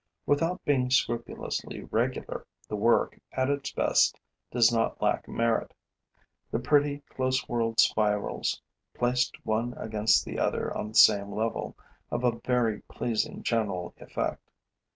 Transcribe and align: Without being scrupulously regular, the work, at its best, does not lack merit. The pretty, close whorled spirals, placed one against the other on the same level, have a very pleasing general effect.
Without 0.25 0.65
being 0.65 0.89
scrupulously 0.89 1.83
regular, 1.83 2.47
the 2.67 2.75
work, 2.75 3.19
at 3.33 3.51
its 3.51 3.71
best, 3.71 4.19
does 4.49 4.73
not 4.73 4.99
lack 4.99 5.27
merit. 5.27 5.75
The 6.49 6.57
pretty, 6.57 7.01
close 7.07 7.41
whorled 7.45 7.79
spirals, 7.79 8.59
placed 8.95 9.37
one 9.45 9.75
against 9.77 10.25
the 10.25 10.39
other 10.39 10.75
on 10.75 10.87
the 10.87 10.95
same 10.95 11.31
level, 11.31 11.77
have 12.09 12.23
a 12.23 12.39
very 12.39 12.81
pleasing 12.89 13.43
general 13.43 13.93
effect. 13.97 14.49